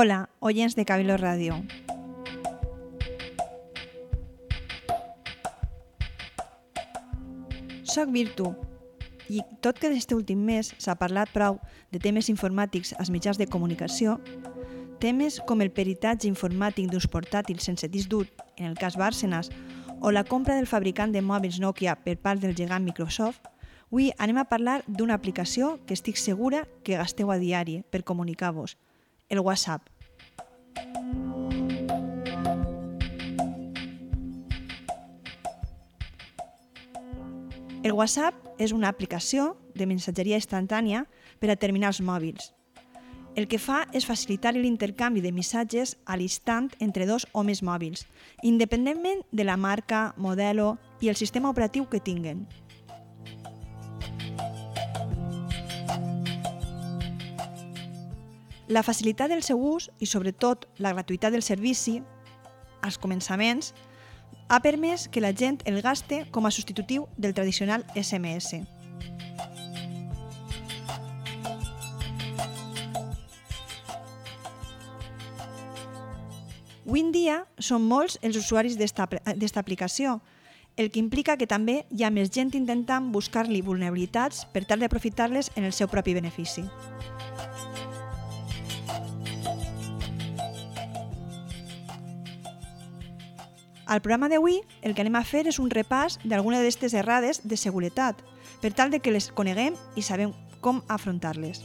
Hola, 0.00 0.28
oyents 0.38 0.76
de 0.76 0.84
Cabilo 0.86 1.16
Ràdio. 1.18 1.56
Soc 7.82 8.12
Virtu 8.14 8.52
i 9.26 9.42
tot 9.58 9.80
que 9.82 9.90
d'este 9.90 10.14
últim 10.14 10.44
mes 10.46 10.70
s'ha 10.78 10.94
parlat 11.00 11.32
prou 11.34 11.58
de 11.90 11.98
temes 11.98 12.30
informàtics 12.30 12.94
als 12.94 13.10
mitjans 13.10 13.42
de 13.42 13.48
comunicació, 13.50 14.20
temes 15.02 15.40
com 15.50 15.66
el 15.66 15.74
peritatge 15.74 16.30
informàtic 16.30 16.92
d'uns 16.92 17.10
portàtils 17.10 17.66
sense 17.66 17.90
disc 17.90 18.06
dur, 18.06 18.28
en 18.54 18.70
el 18.70 18.78
cas 18.78 18.94
Bárcenas, 18.94 19.50
o 19.98 20.14
la 20.14 20.22
compra 20.22 20.54
del 20.54 20.70
fabricant 20.70 21.10
de 21.10 21.26
mòbils 21.26 21.58
Nokia 21.58 21.98
per 22.04 22.20
part 22.22 22.38
del 22.38 22.54
gegant 22.54 22.86
Microsoft, 22.86 23.50
avui 23.90 24.12
anem 24.14 24.38
a 24.38 24.46
parlar 24.46 24.84
d'una 24.86 25.18
aplicació 25.18 25.80
que 25.88 25.98
estic 25.98 26.22
segura 26.22 26.68
que 26.84 27.02
gasteu 27.02 27.34
a 27.34 27.42
diari 27.42 27.82
per 27.90 28.06
comunicar-vos, 28.06 28.78
el 29.28 29.40
WhatsApp. 29.40 29.97
El 37.82 37.92
WhatsApp 37.94 38.34
és 38.58 38.72
una 38.74 38.88
aplicació 38.90 39.52
de 39.78 39.86
missatgeria 39.86 40.38
instantània 40.40 41.04
per 41.38 41.52
a 41.52 41.56
terminals 41.56 42.00
mòbils. 42.02 42.50
El 43.38 43.46
que 43.46 43.60
fa 43.62 43.84
és 43.94 44.06
facilitar 44.08 44.50
l'intercanvi 44.56 45.22
de 45.22 45.30
missatges 45.30 45.94
a 46.04 46.16
l'instant 46.18 46.72
entre 46.82 47.06
dos 47.06 47.28
o 47.30 47.44
més 47.46 47.62
mòbils, 47.62 48.02
independentment 48.42 49.22
de 49.30 49.46
la 49.46 49.54
marca, 49.56 50.12
modelo 50.16 50.72
i 51.00 51.12
el 51.12 51.14
sistema 51.14 51.52
operatiu 51.54 51.86
que 51.86 52.02
tinguen. 52.02 52.48
La 58.66 58.82
facilitat 58.82 59.30
del 59.30 59.46
seu 59.46 59.62
ús 59.62 59.86
i, 60.02 60.06
sobretot, 60.10 60.66
la 60.82 60.96
gratuïtat 60.96 61.30
del 61.30 61.46
servici, 61.46 62.00
als 62.82 62.98
començaments, 62.98 63.70
ha 64.48 64.60
permès 64.60 65.08
que 65.08 65.20
la 65.20 65.34
gent 65.36 65.60
el 65.68 65.82
gaste 65.82 66.24
com 66.32 66.46
a 66.46 66.50
substitutiu 66.50 67.06
del 67.16 67.34
tradicional 67.36 67.84
SMS. 67.94 68.64
Avui 76.88 77.04
en 77.04 77.10
dia 77.12 77.42
són 77.60 77.84
molts 77.84 78.16
els 78.24 78.38
usuaris 78.40 78.78
d'esta 78.80 79.60
aplicació, 79.60 80.22
el 80.78 80.88
que 80.90 81.02
implica 81.02 81.36
que 81.36 81.46
també 81.46 81.82
hi 81.92 82.06
ha 82.06 82.10
més 82.10 82.30
gent 82.32 82.54
intentant 82.56 83.10
buscar-li 83.12 83.60
vulnerabilitats 83.60 84.46
per 84.54 84.64
tal 84.64 84.80
d'aprofitar-les 84.80 85.52
en 85.56 85.68
el 85.68 85.76
seu 85.76 85.92
propi 85.92 86.14
benefici. 86.16 86.64
Al 93.88 94.02
programa 94.02 94.28
d'avui 94.28 94.58
el 94.84 94.92
que 94.92 95.00
anem 95.00 95.14
a 95.16 95.24
fer 95.24 95.46
és 95.48 95.56
un 95.56 95.70
repàs 95.72 96.18
d'alguna 96.20 96.58
d'aquestes 96.60 96.92
errades 96.92 97.40
de 97.48 97.56
seguretat, 97.56 98.20
per 98.60 98.74
tal 98.76 98.92
de 98.92 99.00
que 99.00 99.14
les 99.14 99.30
coneguem 99.32 99.78
i 99.96 100.04
sabem 100.04 100.34
com 100.60 100.82
afrontar-les. 100.92 101.62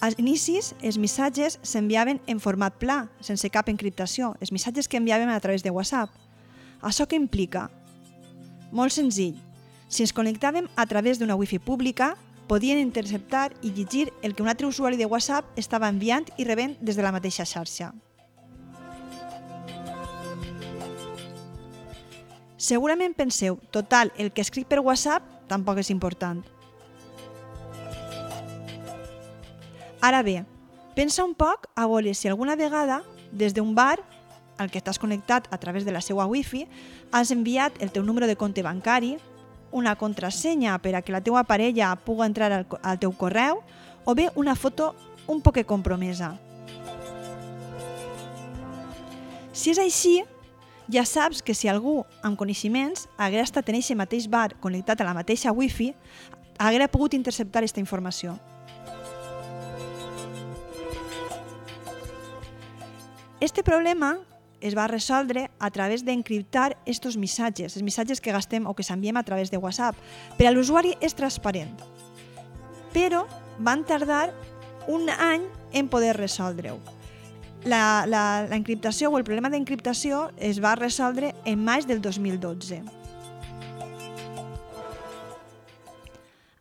Als 0.00 0.18
inicis, 0.18 0.72
els 0.82 0.98
missatges 0.98 1.60
s'enviaven 1.62 2.18
en 2.26 2.40
format 2.42 2.74
pla, 2.82 3.04
sense 3.22 3.46
cap 3.54 3.68
encriptació, 3.70 4.32
els 4.40 4.50
missatges 4.50 4.88
que 4.88 4.98
enviàvem 4.98 5.30
a 5.30 5.38
través 5.44 5.62
de 5.62 5.70
WhatsApp. 5.70 6.10
Això 6.82 7.06
què 7.06 7.20
implica? 7.20 7.68
Molt 8.72 8.96
senzill. 8.96 9.38
Si 9.86 10.02
ens 10.02 10.14
connectàvem 10.16 10.66
a 10.74 10.86
través 10.90 11.20
d'una 11.20 11.36
wifi 11.38 11.60
pública, 11.62 12.16
podien 12.50 12.80
interceptar 12.82 13.52
i 13.62 13.70
llegir 13.70 14.08
el 14.26 14.34
que 14.34 14.42
un 14.42 14.48
altre 14.48 14.66
usuari 14.66 14.96
de 14.98 15.06
WhatsApp 15.06 15.46
estava 15.54 15.86
enviant 15.86 16.26
i 16.34 16.42
rebent 16.42 16.74
des 16.82 16.96
de 16.98 17.04
la 17.06 17.12
mateixa 17.14 17.46
xarxa. 17.46 17.92
Segurament 22.58 23.14
penseu, 23.14 23.60
total, 23.70 24.10
el 24.18 24.32
que 24.34 24.42
escric 24.42 24.66
per 24.66 24.80
WhatsApp 24.82 25.22
tampoc 25.46 25.78
és 25.78 25.92
important. 25.94 26.42
Ara 30.02 30.24
bé, 30.26 30.40
pensa 30.98 31.22
un 31.22 31.36
poc 31.38 31.70
a 31.76 31.86
veure 31.86 32.18
si 32.18 32.26
alguna 32.26 32.58
vegada, 32.58 33.04
des 33.30 33.54
d'un 33.54 33.76
bar 33.78 34.00
al 34.58 34.74
que 34.74 34.82
estàs 34.82 34.98
connectat 34.98 35.46
a 35.54 35.58
través 35.62 35.86
de 35.86 35.94
la 35.94 36.02
seva 36.02 36.26
wifi, 36.26 36.66
has 37.12 37.30
enviat 37.30 37.78
el 37.78 37.94
teu 37.94 38.02
número 38.02 38.26
de 38.26 38.34
compte 38.34 38.66
bancari, 38.66 39.20
una 39.72 39.96
contrasenya 39.96 40.78
per 40.78 40.94
a 40.96 41.02
que 41.02 41.12
la 41.12 41.20
teua 41.20 41.44
parella 41.44 41.94
pugui 41.96 42.26
entrar 42.26 42.50
al, 42.52 42.66
al 42.82 42.98
teu 42.98 43.12
correu 43.12 43.62
o 44.04 44.14
bé 44.14 44.30
una 44.34 44.54
foto 44.54 44.94
un 45.26 45.40
poc 45.40 45.62
compromesa. 45.66 46.34
Si 49.52 49.70
és 49.70 49.78
així, 49.78 50.20
ja 50.90 51.04
saps 51.04 51.42
que 51.42 51.54
si 51.54 51.68
algú 51.68 52.00
amb 52.26 52.38
coneixements 52.38 53.06
hagués 53.18 53.50
estat 53.50 53.68
en 53.68 53.78
aquest 53.78 53.98
mateix 53.98 54.26
bar 54.30 54.54
connectat 54.60 55.00
a 55.00 55.06
la 55.06 55.14
mateixa 55.14 55.52
wifi, 55.52 55.92
haguera 56.58 56.88
pogut 56.88 57.14
interceptar 57.14 57.62
aquesta 57.62 57.80
informació. 57.80 58.38
Este 63.40 63.62
problema 63.62 64.18
es 64.60 64.76
va 64.76 64.86
resoldre 64.86 65.48
a 65.58 65.70
través 65.70 66.04
d'encriptar 66.04 66.76
estos 66.86 67.16
missatges, 67.16 67.76
els 67.76 67.84
missatges 67.84 68.20
que 68.20 68.32
gastem 68.32 68.66
o 68.66 68.74
que 68.74 68.86
s'enviem 68.86 69.16
a 69.16 69.24
través 69.24 69.50
de 69.50 69.58
WhatsApp. 69.58 69.96
Per 70.38 70.46
a 70.46 70.52
l'usuari 70.52 70.94
és 71.00 71.16
transparent, 71.16 71.72
però 72.94 73.26
van 73.58 73.84
tardar 73.84 74.30
un 74.88 75.10
any 75.10 75.44
en 75.72 75.88
poder 75.88 76.16
resoldre-ho. 76.16 76.78
La, 77.64 78.06
la, 78.08 78.46
la 78.48 78.56
encriptació 78.56 79.10
o 79.10 79.18
el 79.18 79.24
problema 79.24 79.50
d'encriptació 79.52 80.30
es 80.38 80.62
va 80.64 80.78
resoldre 80.78 81.34
en 81.44 81.60
maig 81.60 81.84
del 81.84 82.00
2012. 82.00 82.80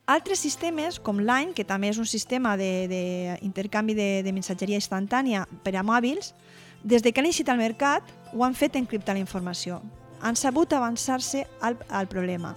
Altres 0.10 0.40
sistemes, 0.42 0.98
com 1.00 1.20
Line, 1.22 1.54
que 1.54 1.64
també 1.64 1.92
és 1.92 2.00
un 2.02 2.08
sistema 2.10 2.56
d'intercanvi 2.58 3.94
de, 3.94 4.02
de, 4.02 4.14
de, 4.18 4.24
de 4.26 4.34
missatgeria 4.34 4.80
instantània 4.80 5.44
per 5.64 5.76
a 5.78 5.84
mòbils, 5.86 6.34
des 6.84 7.04
de 7.04 7.12
que 7.12 7.20
han 7.22 7.28
eixit 7.28 7.50
al 7.50 7.60
mercat, 7.60 8.04
ho 8.34 8.44
han 8.46 8.56
fet 8.56 8.76
encriptar 8.76 9.16
la 9.16 9.24
informació. 9.24 9.82
Han 10.22 10.36
sabut 10.36 10.74
avançar-se 10.74 11.46
al, 11.62 11.78
al 11.90 12.08
problema. 12.08 12.56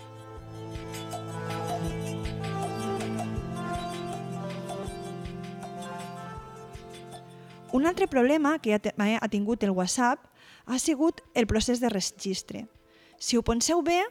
Un 7.73 7.87
altre 7.87 8.07
problema 8.07 8.59
que 8.59 8.75
ha 8.77 9.29
tingut 9.33 9.63
el 9.65 9.71
WhatsApp 9.71 10.27
ha 10.67 10.79
sigut 10.79 11.23
el 11.35 11.47
procés 11.47 11.81
de 11.81 11.89
registre. 11.89 12.67
Si 13.19 13.39
ho 13.39 13.43
penseu 13.43 13.81
bé, 13.83 14.03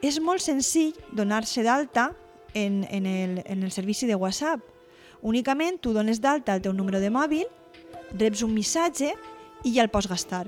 és 0.00 0.16
molt 0.20 0.40
senzill 0.40 0.94
donar-se 1.12 1.62
d'alta 1.62 2.10
en, 2.54 2.84
en, 2.88 3.06
el, 3.06 3.42
en 3.44 3.62
el 3.62 3.72
servici 3.72 4.06
de 4.08 4.16
WhatsApp. 4.16 4.64
Únicament 5.20 5.78
tu 5.80 5.92
dones 5.92 6.20
d'alta 6.24 6.56
el 6.56 6.64
teu 6.64 6.72
número 6.72 7.00
de 7.00 7.10
mòbil, 7.12 7.44
reps 8.16 8.42
un 8.46 8.54
missatge 8.54 9.12
i 9.64 9.74
ja 9.74 9.84
el 9.84 9.90
pots 9.90 10.08
gastar. 10.08 10.46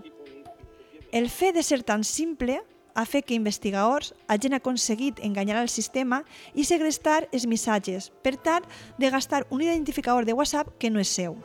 El 1.13 1.31
fet 1.31 1.55
de 1.57 1.63
ser 1.63 1.83
tan 1.83 2.05
simple 2.05 2.61
ha 2.99 3.05
fet 3.07 3.25
que 3.29 3.37
investigadors 3.39 4.13
hagin 4.27 4.57
aconseguit 4.57 5.21
enganyar 5.23 5.61
el 5.63 5.71
sistema 5.71 6.25
i 6.55 6.65
segrestar 6.67 7.29
els 7.33 7.47
missatges, 7.47 8.11
per 8.23 8.35
tant, 8.37 8.67
de 8.99 9.11
gastar 9.11 9.47
un 9.51 9.63
identificador 9.63 10.27
de 10.27 10.35
WhatsApp 10.35 10.75
que 10.79 10.91
no 10.91 11.01
és 11.01 11.13
seu. 11.15 11.39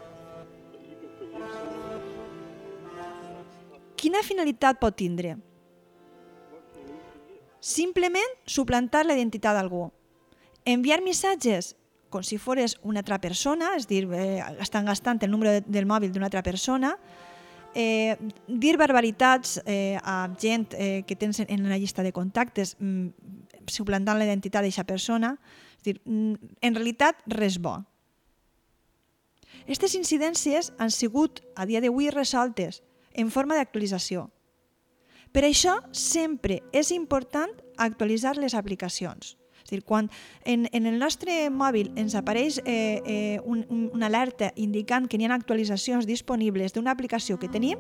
Quina 3.96 4.24
finalitat 4.26 4.82
pot 4.82 4.98
tindre? 5.00 5.38
Simplement 7.64 8.34
suplantar 8.44 9.06
la 9.06 9.16
identitat 9.16 9.56
d'algú. 9.56 9.86
Enviar 10.66 11.00
missatges 11.06 11.76
com 12.14 12.22
si 12.22 12.38
fores 12.38 12.78
una 12.86 13.02
altra 13.02 13.18
persona, 13.18 13.72
és 13.74 13.88
dir, 13.90 14.06
estan 14.62 14.86
gastant 14.86 15.24
el 15.26 15.32
número 15.34 15.56
del 15.66 15.88
mòbil 15.90 16.12
d'una 16.14 16.28
altra 16.30 16.44
persona, 16.46 16.94
eh, 17.76 18.18
dir 18.48 18.78
barbaritats 18.78 19.62
eh, 19.66 19.98
a 20.04 20.30
gent 20.40 20.74
eh, 20.74 21.04
que 21.08 21.16
tens 21.16 21.40
en 21.40 21.66
una 21.66 21.78
llista 21.78 22.04
de 22.04 22.14
contactes 22.14 22.76
mm, 22.80 23.10
suplantant 23.68 24.20
la 24.20 24.28
identitat 24.28 24.64
d'aquesta 24.64 24.88
persona, 24.88 25.36
és 25.80 25.84
dir, 25.84 26.00
mm, 26.06 26.56
en 26.62 26.76
realitat 26.76 27.20
res 27.28 27.60
bo. 27.60 27.80
Aquestes 29.64 29.96
incidències 29.96 30.74
han 30.78 30.92
sigut 30.92 31.42
a 31.56 31.66
dia 31.66 31.82
d'avui 31.82 32.10
resoltes 32.12 32.82
en 33.14 33.30
forma 33.32 33.56
d'actualització. 33.56 34.30
Per 35.34 35.46
això 35.48 35.80
sempre 35.92 36.62
és 36.74 36.92
important 36.92 37.54
actualitzar 37.78 38.36
les 38.38 38.54
aplicacions. 38.54 39.38
És 39.64 39.72
dir, 39.72 39.82
quan 39.88 40.10
en, 40.46 40.68
en 40.72 40.88
el 40.90 41.00
nostre 41.00 41.50
mòbil 41.50 41.94
ens 42.00 42.16
apareix 42.20 42.60
eh, 42.66 43.02
eh, 43.06 43.40
un, 43.44 43.64
un, 43.70 43.88
una 43.94 44.10
alerta 44.12 44.52
indicant 44.56 45.08
que 45.08 45.18
hi 45.18 45.28
ha 45.28 45.34
actualitzacions 45.36 46.08
disponibles 46.10 46.76
d'una 46.76 46.92
aplicació 46.92 47.40
que 47.40 47.52
tenim, 47.52 47.80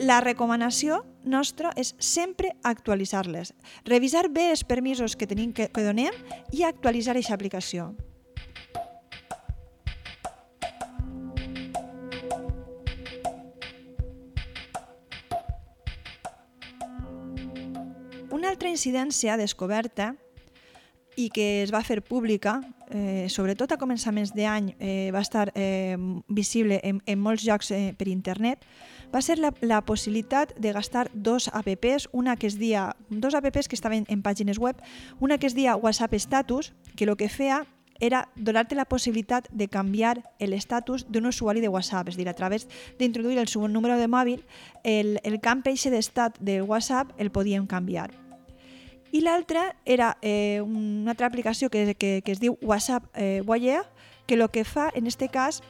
la 0.00 0.20
recomanació 0.24 1.02
nostre 1.24 1.70
és 1.76 1.92
sempre 2.00 2.54
actualitzar-les. 2.64 3.52
Revisar 3.84 4.28
bé 4.32 4.48
els 4.50 4.64
permisos 4.64 5.16
que 5.16 5.28
tenim 5.28 5.52
que, 5.52 5.68
que 5.68 5.84
donem 5.84 6.16
i 6.52 6.64
actualitzar 6.64 7.12
aquesta 7.12 7.36
aplicació. 7.36 7.92
Una 18.32 18.48
altra 18.48 18.72
incidència 18.72 19.36
descoberta 19.36 20.14
i 21.16 21.28
que 21.30 21.62
es 21.62 21.72
va 21.72 21.82
fer 21.84 22.00
pública, 22.02 22.60
eh, 22.90 23.26
sobretot 23.28 23.72
a 23.72 23.78
començaments 23.80 24.32
d'any 24.34 24.72
eh, 24.78 25.10
va 25.14 25.20
estar 25.20 25.50
eh, 25.54 25.96
visible 26.28 26.80
en, 26.82 27.02
en 27.06 27.20
molts 27.20 27.44
llocs 27.44 27.70
eh, 27.70 27.92
per 27.98 28.08
internet, 28.08 28.64
va 29.12 29.20
ser 29.22 29.38
la, 29.38 29.52
la 29.60 29.82
possibilitat 29.84 30.54
de 30.56 30.72
gastar 30.72 31.10
dos 31.12 31.48
apps, 31.52 32.08
una 32.12 32.36
que 32.36 32.46
es 32.46 32.58
dia, 32.58 32.96
dos 33.10 33.34
apps 33.34 33.68
que 33.68 33.76
estaven 33.76 34.06
en 34.08 34.22
pàgines 34.22 34.58
web, 34.58 34.76
una 35.20 35.38
que 35.38 35.46
es 35.46 35.54
dia 35.54 35.76
WhatsApp 35.76 36.14
Status, 36.14 36.72
que 36.96 37.04
el 37.04 37.16
que 37.16 37.28
feia 37.28 37.66
era 38.02 38.28
donar-te 38.34 38.74
la 38.74 38.84
possibilitat 38.84 39.46
de 39.52 39.68
canviar 39.68 40.16
l'estatus 40.40 41.06
d'un 41.08 41.28
usuari 41.30 41.62
de 41.62 41.70
WhatsApp, 41.70 42.08
és 42.10 42.16
a 42.16 42.18
dir, 42.18 42.28
a 42.28 42.34
través 42.34 42.66
d'introduir 42.98 43.38
el 43.38 43.48
seu 43.48 43.68
número 43.68 43.96
de 43.96 44.08
mòbil, 44.10 44.42
el, 44.82 45.20
el 45.22 45.38
camp 45.40 45.62
eixe 45.70 45.92
d'estat 45.94 46.40
del 46.40 46.66
WhatsApp 46.66 47.14
el 47.18 47.30
podíem 47.30 47.70
canviar. 47.70 48.21
I 49.12 49.20
l'altra 49.20 49.76
era 49.84 50.16
eh, 50.22 50.60
una 50.64 51.12
altra 51.12 51.28
aplicació 51.28 51.68
que, 51.68 51.94
que, 51.94 52.22
que 52.24 52.32
es 52.32 52.40
diu 52.40 52.56
WhatsApp 52.62 53.04
eh, 53.14 53.42
Wire, 53.46 53.82
que 54.26 54.34
el 54.34 54.48
que 54.50 54.64
fa 54.64 54.88
en 54.96 55.04
aquest 55.04 55.28
cas 55.32 55.62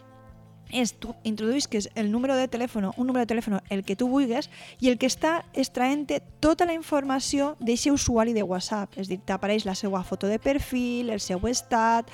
és 0.73 0.95
tu 0.97 1.13
introduïsques 1.29 1.91
el 1.95 2.11
número 2.11 2.35
de 2.37 2.49
telèfon, 2.49 2.89
un 2.97 3.07
número 3.07 3.27
de 3.27 3.31
telèfon, 3.35 3.59
el 3.69 3.85
que 3.85 3.97
tu 3.97 4.09
vulguis, 4.09 4.49
i 4.81 4.89
el 4.89 4.97
que 4.99 5.11
està 5.11 5.43
extraent 5.53 6.07
tota 6.41 6.67
la 6.67 6.75
informació 6.75 7.53
d'aquest 7.61 7.93
usuari 7.93 8.33
de 8.33 8.43
WhatsApp. 8.43 8.97
És 8.97 9.07
a 9.07 9.13
dir, 9.13 9.21
t'apareix 9.27 9.67
la 9.69 9.77
seva 9.77 10.03
foto 10.03 10.31
de 10.31 10.39
perfil, 10.41 11.11
el 11.11 11.21
seu 11.21 11.43
estat, 11.49 12.09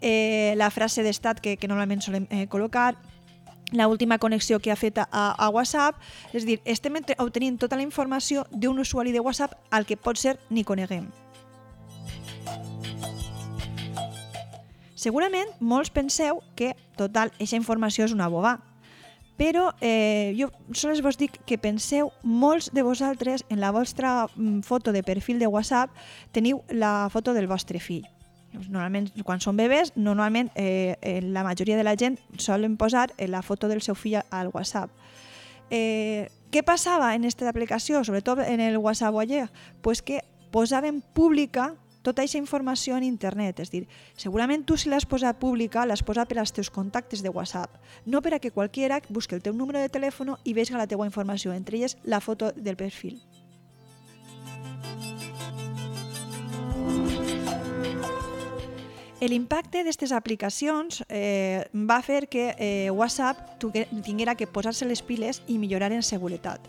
eh, 0.00 0.54
la 0.56 0.70
frase 0.70 1.02
d'estat 1.02 1.42
que, 1.42 1.56
que 1.58 1.68
normalment 1.68 2.04
solem 2.04 2.28
eh, 2.30 2.46
col·locar, 2.46 2.94
la 3.72 3.88
última 3.88 4.18
connexió 4.18 4.60
que 4.60 4.70
ha 4.70 4.76
fet 4.76 4.98
a, 4.98 5.08
a 5.10 5.48
WhatsApp, 5.48 5.96
és 6.32 6.44
a 6.44 6.46
dir, 6.46 6.60
estem 6.64 7.00
obtenint 7.18 7.58
tota 7.58 7.76
la 7.76 7.86
informació 7.86 8.46
d'un 8.50 8.78
usuari 8.78 9.12
de 9.12 9.20
WhatsApp 9.20 9.56
al 9.70 9.86
que 9.86 9.96
pot 9.96 10.20
ser 10.20 10.38
ni 10.50 10.64
coneguem. 10.64 11.10
Segurament 14.94 15.50
molts 15.60 15.90
penseu 15.92 16.40
que, 16.56 16.72
total, 16.96 17.32
aquesta 17.34 17.58
informació 17.58 18.06
és 18.06 18.14
una 18.14 18.30
boba, 18.32 18.54
però 19.36 19.72
eh, 19.82 20.32
jo 20.38 20.48
sols 20.72 21.02
vos 21.02 21.18
dic 21.18 21.40
que 21.44 21.58
penseu, 21.58 22.12
molts 22.22 22.70
de 22.72 22.84
vosaltres 22.86 23.44
en 23.50 23.60
la 23.60 23.72
vostra 23.74 24.28
mm, 24.30 24.62
foto 24.62 24.94
de 24.94 25.02
perfil 25.02 25.42
de 25.42 25.50
WhatsApp 25.50 25.90
teniu 26.32 26.62
la 26.70 27.10
foto 27.10 27.34
del 27.34 27.50
vostre 27.50 27.82
fill. 27.82 28.06
Normalment, 28.54 29.10
quan 29.26 29.42
són 29.42 29.58
bebès, 29.58 29.92
normalment 29.96 30.50
eh, 30.54 31.20
la 31.22 31.42
majoria 31.42 31.76
de 31.76 31.84
la 31.86 31.96
gent 31.98 32.18
solen 32.38 32.76
posar 32.78 33.10
eh, 33.16 33.28
la 33.28 33.42
foto 33.42 33.68
del 33.68 33.82
seu 33.82 33.96
fill 33.98 34.20
al 34.30 34.52
WhatsApp. 34.54 34.90
Eh, 35.70 36.30
què 36.54 36.62
passava 36.62 37.14
en 37.16 37.24
aquesta 37.24 37.48
aplicació, 37.50 38.04
sobretot 38.06 38.44
en 38.46 38.60
el 38.60 38.78
WhatsApp 38.78 39.14
Wire? 39.14 39.48
Pues 39.82 40.02
que 40.02 40.22
posaven 40.54 41.02
pública 41.02 41.74
tota 42.04 42.22
aquesta 42.22 42.38
informació 42.38 42.98
en 43.00 43.06
internet. 43.08 43.58
És 43.64 43.72
dir, 43.72 43.86
segurament 44.20 44.62
tu 44.68 44.76
si 44.78 44.92
l'has 44.92 45.08
posat 45.08 45.40
pública, 45.40 45.86
l'has 45.88 46.04
posat 46.04 46.28
per 46.30 46.38
als 46.38 46.52
teus 46.52 46.70
contactes 46.70 47.24
de 47.24 47.32
WhatsApp, 47.32 47.80
no 48.06 48.20
per 48.22 48.36
a 48.36 48.38
que 48.38 48.52
qualquiera 48.52 49.00
busqui 49.08 49.34
el 49.34 49.42
teu 49.42 49.56
número 49.56 49.80
de 49.80 49.88
telèfon 49.88 50.36
i 50.44 50.54
vegi 50.54 50.76
la 50.76 50.86
teua 50.86 51.08
informació, 51.08 51.56
entre 51.56 51.80
elles 51.80 51.96
la 52.04 52.20
foto 52.20 52.52
del 52.52 52.76
perfil. 52.76 53.18
L'impacte 59.24 59.80
d'aquestes 59.80 60.12
aplicacions 60.12 61.00
eh, 61.08 61.64
va 61.72 62.00
fer 62.04 62.26
que 62.28 62.50
eh, 62.58 62.90
WhatsApp 62.92 63.56
tinguera 64.04 64.34
que 64.36 64.46
posar-se 64.46 64.84
les 64.84 65.00
piles 65.00 65.40
i 65.48 65.56
millorar 65.56 65.92
en 65.96 66.02
seguretat. 66.04 66.60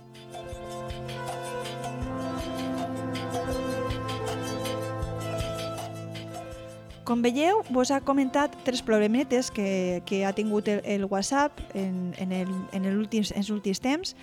Com 7.05 7.21
veieu, 7.21 7.59
vos 7.69 7.91
ha 7.91 7.99
comentat 8.01 8.55
tres 8.65 8.81
problemetes 8.81 9.51
que, 9.53 10.01
que 10.07 10.23
ha 10.25 10.31
tingut 10.33 10.71
el, 10.71 10.79
el 10.85 11.05
WhatsApp 11.05 11.59
en, 11.75 12.15
en, 12.17 12.31
el, 12.31 12.49
en, 12.71 12.85
el 12.85 12.97
últims, 12.97 13.29
en 13.35 13.43
els 13.43 13.51
últims 13.53 13.83
temps 13.83 14.15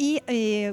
i 0.00 0.16
eh, 0.30 0.72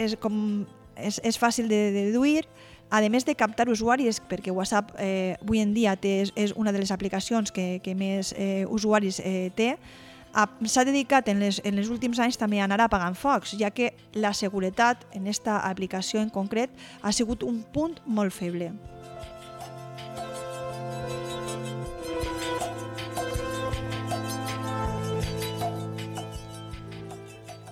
és, 0.00 0.14
com, 0.22 0.64
és, 0.96 1.18
és 1.20 1.36
fàcil 1.36 1.68
de, 1.68 1.82
de 1.92 2.06
deduir 2.12 2.46
a 2.90 3.00
més 3.08 3.24
de 3.24 3.34
captar 3.36 3.68
usuaris, 3.68 4.20
perquè 4.20 4.52
WhatsApp 4.54 4.94
eh, 4.98 5.36
avui 5.42 5.60
en 5.60 5.74
dia 5.74 5.96
té, 5.96 6.22
és, 6.34 6.52
una 6.56 6.72
de 6.72 6.80
les 6.80 6.92
aplicacions 6.92 7.52
que, 7.52 7.80
que 7.84 7.94
més 7.94 8.34
eh, 8.36 8.64
usuaris 8.68 9.20
eh, 9.20 9.50
té, 9.54 9.74
s'ha 10.64 10.84
dedicat 10.84 11.28
en 11.28 11.40
les, 11.40 11.60
en 11.64 11.78
els 11.78 11.88
últims 11.90 12.18
anys 12.20 12.38
també 12.38 12.60
a 12.60 12.64
anar 12.68 12.80
apagant 12.84 13.16
focs, 13.16 13.56
ja 13.58 13.70
que 13.70 13.92
la 14.14 14.32
seguretat 14.32 15.04
en 15.12 15.24
aquesta 15.26 15.58
aplicació 15.68 16.20
en 16.20 16.30
concret 16.30 16.70
ha 17.02 17.12
sigut 17.12 17.42
un 17.42 17.62
punt 17.72 17.98
molt 18.06 18.32
feble. 18.32 18.72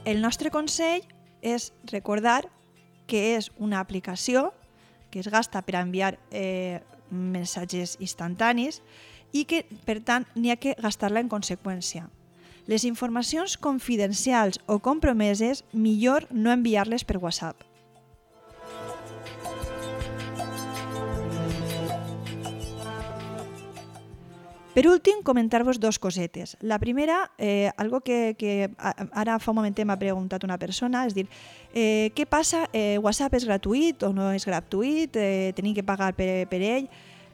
El 0.07 0.21
nostre 0.23 0.53
consell 0.55 1.03
és 1.43 1.73
recordar 1.91 2.45
que 3.11 3.37
és 3.37 3.51
una 3.59 3.81
aplicació 3.81 4.53
que 5.11 5.20
es 5.20 5.29
gasta 5.29 5.62
per 5.62 5.76
enviar 5.81 6.17
eh, 6.31 6.81
missatges 7.11 7.97
instantanis 8.00 8.82
i 9.32 9.44
que, 9.44 9.64
per 9.87 10.00
tant, 10.00 10.26
n'hi 10.35 10.53
ha 10.53 10.61
que 10.61 10.76
gastar-la 10.81 11.23
en 11.23 11.31
conseqüència. 11.32 12.08
Les 12.67 12.82
informacions 12.85 13.56
confidencials 13.62 14.58
o 14.67 14.81
compromeses 14.82 15.62
millor 15.73 16.26
no 16.32 16.50
enviar-les 16.50 17.05
per 17.06 17.20
WhatsApp. 17.23 17.62
Per 24.76 24.84
últim, 24.90 25.23
comentar-vos 25.25 25.81
dos 25.81 25.99
cosetes. 25.99 26.58
La 26.61 26.78
primera, 26.78 27.31
eh, 27.38 27.70
algo 27.78 28.02
que, 28.02 28.37
que 28.37 28.69
ara 28.76 29.38
fa 29.40 29.55
un 29.55 29.56
moment 29.56 29.78
m'ha 29.88 29.96
preguntat 29.96 30.44
una 30.44 30.58
persona, 30.61 31.06
és 31.08 31.14
dir, 31.17 31.25
eh, 31.73 32.12
què 32.12 32.26
passa? 32.28 32.67
Eh, 32.75 32.99
WhatsApp 33.00 33.32
és 33.38 33.46
gratuït 33.49 34.05
o 34.05 34.12
no 34.12 34.34
és 34.37 34.44
gratuït? 34.44 35.16
Eh, 35.16 35.54
tenim 35.56 35.73
que 35.73 35.83
pagar 35.83 36.12
per, 36.12 36.45
per 36.50 36.61
ell? 36.61 36.90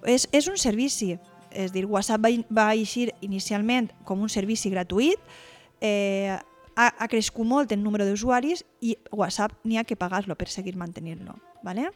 És, 0.07 0.29
és 0.31 0.47
un 0.47 0.55
servici, 0.57 1.19
és 1.51 1.75
dir, 1.75 1.83
WhatsApp 1.85 2.23
va, 2.23 2.31
va 2.47 2.69
eixir 2.79 3.11
inicialment 3.21 3.91
com 4.05 4.23
un 4.23 4.31
servici 4.31 4.71
gratuït, 4.71 5.19
eh, 5.81 6.39
ha, 6.77 6.87
ha 6.95 7.09
crescut 7.11 7.43
molt 7.43 7.75
el 7.75 7.83
número 7.83 8.07
d'usuaris 8.07 8.63
i 8.81 8.95
WhatsApp 9.11 9.59
n'hi 9.65 9.83
ha 9.83 9.85
que 9.85 9.99
pagar-lo 9.99 10.39
per 10.39 10.47
seguir 10.47 10.77
mantenint-lo. 10.79 11.35
¿vale? 11.65 11.91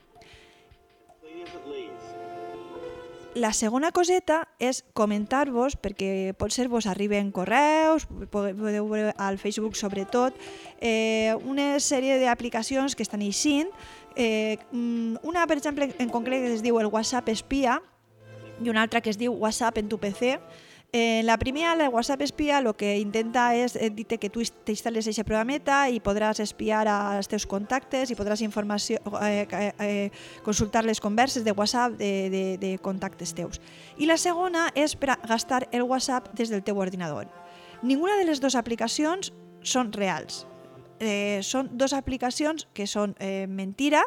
La 3.36 3.50
segona 3.52 3.90
coseta 3.92 4.38
és 4.56 4.78
comentar-vos, 4.96 5.74
perquè 5.76 6.32
potser 6.40 6.70
vos 6.72 6.86
arriben 6.88 7.28
correus, 7.36 8.06
podeu 8.32 8.86
veure 8.88 9.10
al 9.20 9.36
Facebook 9.36 9.76
sobretot, 9.76 10.32
eh, 10.80 11.34
una 11.44 11.74
sèrie 11.76 12.16
d'aplicacions 12.22 12.96
que 12.96 13.04
estan 13.04 13.20
eixint. 13.20 13.68
Eh, 14.16 14.56
mm, 14.72 15.20
una, 15.28 15.44
per 15.46 15.58
exemple, 15.58 15.90
en 15.98 16.08
concret 16.08 16.46
que 16.46 16.54
es 16.54 16.64
diu 16.64 16.80
el 16.80 16.88
WhatsApp 16.88 17.28
espia 17.28 17.82
i 18.64 18.70
una 18.72 18.80
altra 18.80 19.02
que 19.02 19.12
es 19.12 19.20
diu 19.20 19.36
WhatsApp 19.36 19.84
en 19.84 19.92
tu 19.92 19.98
PC, 20.00 20.38
Eh, 20.98 21.22
la 21.24 21.36
primera, 21.36 21.74
la 21.76 21.90
WhatsApp 21.90 22.22
espia, 22.22 22.58
el 22.58 22.70
que 22.72 22.94
intenta 22.96 23.50
és 23.52 23.74
eh, 23.76 23.90
dir 23.92 24.06
que 24.08 24.30
tu 24.32 24.40
t'instal·les 24.40 25.04
aquest 25.10 25.28
programeta 25.28 25.82
i 25.92 25.98
podràs 26.00 26.40
espiar 26.40 26.86
als 26.88 27.28
teus 27.28 27.44
contactes 27.44 28.08
i 28.08 28.16
podràs 28.16 28.40
informació, 28.40 28.96
eh, 29.20 29.44
eh, 29.44 29.68
eh, 29.76 30.08
consultar 30.40 30.86
les 30.88 31.02
converses 31.04 31.44
de 31.44 31.52
WhatsApp 31.52 32.00
de, 32.00 32.10
de, 32.32 32.42
de 32.64 32.72
contactes 32.80 33.36
teus. 33.36 33.60
I 34.00 34.08
la 34.08 34.16
segona 34.16 34.70
és 34.72 34.96
per 34.96 35.18
gastar 35.28 35.66
el 35.68 35.84
WhatsApp 35.84 36.32
des 36.32 36.48
del 36.48 36.64
teu 36.64 36.80
ordinador. 36.80 37.28
Ninguna 37.82 38.16
de 38.16 38.24
les 38.32 38.40
dues 38.40 38.56
aplicacions 38.56 39.34
són 39.60 39.92
reals. 39.92 40.46
Eh, 41.00 41.40
són 41.44 41.68
dues 41.76 41.92
aplicacions 41.92 42.66
que 42.72 42.86
són 42.88 43.14
eh, 43.20 43.46
mentira 43.48 44.02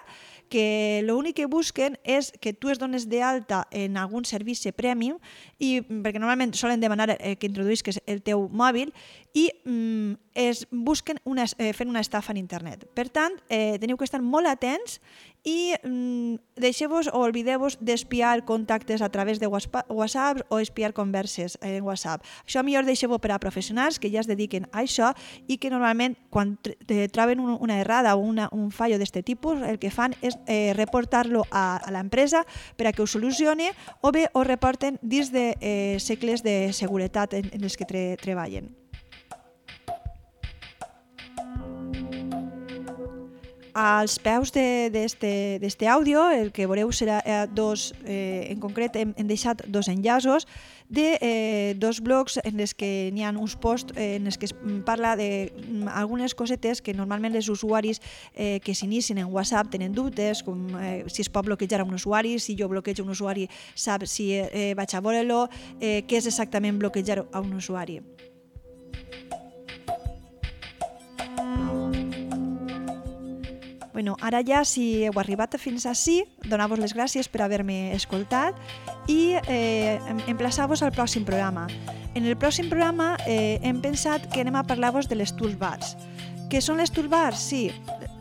que 0.50 1.02
l'únic 1.06 1.38
que 1.38 1.46
busquen 1.46 1.96
és 2.04 2.32
que 2.42 2.52
tu 2.58 2.72
es 2.74 2.80
dones 2.82 3.06
d'alta 3.08 3.68
en 3.70 3.98
algun 4.02 4.26
servici 4.26 4.74
premium 4.74 5.20
i 5.62 5.78
perquè 5.86 6.18
normalment 6.18 6.56
solen 6.58 6.82
demanar 6.82 7.14
eh, 7.20 7.36
que 7.38 7.48
introduïsques 7.48 8.02
el 8.10 8.24
teu 8.26 8.48
mòbil 8.50 8.90
i 9.38 9.46
mm, 9.64 10.18
es 10.34 10.66
busquen 10.72 11.22
una, 11.24 11.46
eh, 11.62 11.72
fent 11.78 11.94
una 11.94 12.02
estafa 12.02 12.34
en 12.34 12.42
internet. 12.42 12.88
Per 12.98 13.08
tant, 13.14 13.38
eh, 13.48 13.78
teniu 13.80 13.98
que 13.98 14.10
estar 14.10 14.22
molt 14.26 14.50
atents 14.50 14.98
i 15.46 15.76
mm, 15.78 16.19
deixeu-vos 16.60 17.10
o 17.12 17.24
oblideu-vos 17.26 17.78
d'espiar 17.82 18.46
contactes 18.46 19.02
a 19.02 19.10
través 19.10 19.40
de 19.40 19.48
WhatsApp 19.48 20.44
o 20.50 20.60
espiar 20.60 20.94
converses 20.94 21.58
en 21.62 21.84
WhatsApp. 21.84 22.24
Això 22.46 22.64
millor 22.64 22.86
deixeu-ho 22.86 23.20
per 23.20 23.32
a 23.32 23.40
professionals 23.40 24.00
que 24.00 24.12
ja 24.12 24.22
es 24.22 24.28
dediquen 24.28 24.68
a 24.72 24.84
això 24.84 25.14
i 25.48 25.58
que 25.58 25.72
normalment 25.72 26.18
quan 26.30 26.58
troben 27.12 27.40
una 27.40 27.80
errada 27.80 28.16
o 28.16 28.24
una, 28.24 28.50
un 28.52 28.72
fallo 28.72 29.00
d'aquest 29.00 29.26
tipus 29.26 29.62
el 29.66 29.80
que 29.80 29.92
fan 29.92 30.16
és 30.22 30.38
eh, 30.48 30.74
reportar-lo 30.78 31.46
a, 31.50 31.80
a 31.80 31.92
l'empresa 31.96 32.44
per 32.78 32.90
a 32.90 32.94
que 32.94 33.04
ho 33.04 33.08
solucioni 33.08 33.70
o 34.02 34.12
bé 34.12 34.28
ho 34.34 34.44
reporten 34.44 35.00
dins 35.02 35.32
de 35.32 35.56
eh, 35.60 35.98
segles 36.00 36.44
de 36.44 36.74
seguretat 36.74 37.34
en, 37.34 37.50
en 37.54 37.64
els 37.64 37.78
que 37.78 37.88
tre 37.88 38.16
treballen. 38.22 38.70
Als 43.74 44.18
peus 44.20 44.52
d'aquest 44.52 45.84
àudio, 45.88 46.30
el 46.32 46.52
que 46.52 46.68
veureu 46.68 46.92
serà 46.92 47.22
eh, 47.26 47.46
dos, 47.52 47.94
eh, 48.06 48.50
en 48.52 48.60
concret 48.60 48.96
hem, 48.96 49.14
hem 49.18 49.28
deixat 49.28 49.64
dos 49.68 49.88
enllaços 49.88 50.48
de 50.90 51.18
eh, 51.22 51.76
dos 51.78 52.02
blogs 52.02 52.40
en 52.44 52.60
els 52.60 52.74
que 52.74 53.10
n'hi 53.14 53.24
ha 53.24 53.32
uns 53.32 53.56
posts 53.62 53.94
eh, 53.96 54.18
en 54.18 54.26
els 54.26 54.40
que 54.42 54.50
es 54.50 54.56
parla 54.86 55.16
de 55.16 55.54
mm, 55.54 55.88
algunes 55.94 56.34
cosetes 56.34 56.82
que 56.82 56.96
normalment 56.98 57.38
els 57.38 57.50
usuaris 57.50 58.02
eh, 58.34 58.60
que 58.66 58.74
s'inicien 58.74 59.22
en 59.22 59.30
WhatsApp 59.30 59.70
tenen 59.70 59.94
dubtes, 59.94 60.42
com 60.44 60.66
eh, 60.82 61.06
si 61.08 61.22
es 61.22 61.30
pot 61.30 61.46
bloquejar 61.46 61.84
un 61.86 61.94
usuari, 61.94 62.40
si 62.40 62.58
jo 62.58 62.68
bloquejo 62.68 63.06
un 63.06 63.14
usuari 63.14 63.48
sap 63.76 64.08
si 64.10 64.34
eh, 64.34 64.74
vaig 64.76 64.96
a 64.96 65.04
veure-lo, 65.06 65.46
eh, 65.80 66.02
què 66.10 66.18
és 66.18 66.32
exactament 66.32 66.82
bloquejar 66.82 67.22
a 67.32 67.40
un 67.40 67.54
usuari. 67.54 68.02
Bueno, 74.00 74.16
ara 74.22 74.40
ja, 74.48 74.62
si 74.64 75.04
heu 75.04 75.18
arribat 75.20 75.58
fins 75.60 75.84
ací, 75.84 76.22
donar-vos 76.48 76.80
les 76.80 76.94
gràcies 76.96 77.28
per 77.28 77.42
haver-me 77.44 77.92
escoltat 77.92 78.56
i 79.12 79.36
eh, 79.42 80.00
emplaçar-vos 80.32 80.80
al 80.88 80.94
pròxim 80.96 81.26
programa. 81.28 81.66
En 82.16 82.24
el 82.24 82.38
pròxim 82.40 82.70
programa 82.72 83.18
eh, 83.28 83.60
hem 83.60 83.82
pensat 83.84 84.30
que 84.32 84.40
anem 84.40 84.56
a 84.56 84.64
parlar-vos 84.64 85.12
de 85.12 85.18
les 85.20 85.36
toolbars. 85.36 85.98
Què 86.48 86.62
són 86.64 86.80
les 86.80 86.96
toolbars? 86.96 87.44
Sí, 87.44 87.66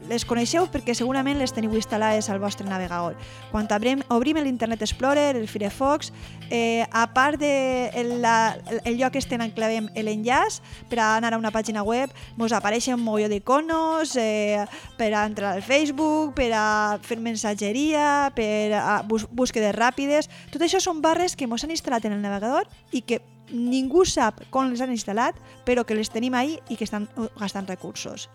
les 0.08 0.24
coneixeu 0.24 0.66
perquè 0.72 0.94
segurament 0.96 1.38
les 1.38 1.52
teniu 1.54 1.74
instal·lades 1.76 2.28
al 2.32 2.40
vostre 2.42 2.66
navegador. 2.68 3.16
Quan 3.52 3.68
obrim, 3.74 4.02
obrim 4.08 4.40
l'Internet 4.42 4.82
Explorer, 4.82 5.36
el 5.36 5.48
Firefox, 5.48 6.12
eh, 6.50 6.86
a 6.90 7.06
part 7.14 7.38
de 7.40 7.90
el, 7.94 8.20
la, 8.22 8.56
el 8.84 8.98
lloc 8.98 9.16
en 9.18 9.44
enclavem 9.44 9.88
l'enllaç 9.94 10.60
per 10.88 11.00
anar 11.04 11.34
a 11.34 11.38
una 11.38 11.52
pàgina 11.52 11.82
web, 11.82 12.10
ens 12.38 12.52
apareixen 12.56 12.96
un 12.96 13.04
mogolló 13.04 13.28
d'iconos 13.28 14.16
eh, 14.16 14.64
per 14.96 15.12
a 15.14 15.24
entrar 15.26 15.54
al 15.54 15.62
Facebook, 15.62 16.34
per 16.34 16.50
a 16.54 16.98
fer 17.02 17.18
mensatgeria, 17.20 18.32
per 18.34 18.74
a 18.74 19.02
bus 19.02 19.28
búsquedes 19.30 19.74
ràpides... 19.76 20.28
Tot 20.52 20.62
això 20.64 20.80
són 20.80 21.02
barres 21.04 21.36
que 21.36 21.44
ens 21.44 21.64
han 21.64 21.74
instal·lat 21.74 22.06
en 22.08 22.16
el 22.16 22.22
navegador 22.24 22.68
i 22.92 23.02
que 23.02 23.20
ningú 23.52 24.04
sap 24.08 24.42
com 24.52 24.68
les 24.70 24.80
han 24.84 24.92
instal·lat, 24.92 25.36
però 25.64 25.84
que 25.84 25.96
les 25.96 26.10
tenim 26.12 26.34
ahí 26.34 26.58
i 26.68 26.76
que 26.76 26.84
estan 26.88 27.08
gastant 27.38 27.68
recursos. 27.68 28.28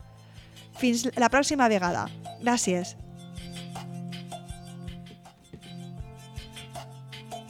Fins 0.79 1.05
la 1.19 1.29
pròxima 1.29 1.69
vegada. 1.71 2.07
Gràcies. 2.43 2.95